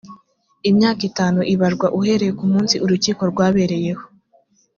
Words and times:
imyaka 0.69 1.01
itanu 1.09 1.39
ibarwa 1.53 1.87
uhereye 1.99 2.33
ku 2.39 2.45
munsi 2.51 2.75
urukiko 2.83 3.21
rwabereyeho 3.31 4.03